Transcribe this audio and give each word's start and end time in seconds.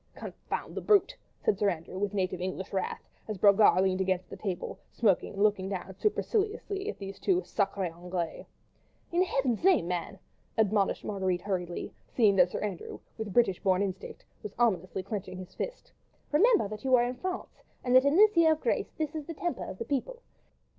"Confound 0.15 0.73
the 0.73 0.81
brute!" 0.81 1.15
said 1.45 1.59
Sir 1.59 1.69
Andrew, 1.69 1.99
with 1.99 2.15
native 2.15 2.39
British 2.39 2.73
wrath, 2.73 3.03
as 3.27 3.37
Brogard 3.37 3.83
leant 3.83 3.99
up 3.99 4.01
against 4.01 4.31
the 4.31 4.35
table, 4.35 4.79
smoking 4.91 5.33
and 5.35 5.43
looking 5.43 5.69
down 5.69 5.93
superciliously 5.93 6.89
at 6.89 6.97
these 6.97 7.19
two 7.19 7.41
sacrrrés 7.41 7.95
Anglais. 7.95 8.47
"In 9.11 9.21
Heaven's 9.23 9.63
name, 9.63 9.87
man," 9.87 10.17
admonished 10.57 11.05
Marguerite, 11.05 11.41
hurriedly, 11.41 11.93
seeing 12.07 12.35
that 12.37 12.49
Sir 12.49 12.61
Andrew, 12.61 12.97
with 13.19 13.31
British 13.31 13.59
born 13.61 13.83
instinct, 13.83 14.25
was 14.41 14.55
ominously 14.57 15.03
clenching 15.03 15.37
his 15.37 15.53
fist, 15.53 15.91
"remember 16.31 16.67
that 16.67 16.83
you 16.83 16.95
are 16.95 17.03
in 17.05 17.13
France, 17.13 17.61
and 17.83 17.95
that 17.95 18.03
in 18.03 18.15
this 18.15 18.35
year 18.35 18.53
of 18.53 18.59
grace 18.61 18.89
this 18.97 19.13
is 19.13 19.27
the 19.27 19.35
temper 19.35 19.65
of 19.65 19.77
the 19.77 19.85
people." 19.85 20.23